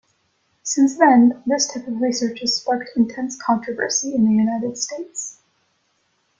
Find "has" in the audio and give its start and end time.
2.39-2.55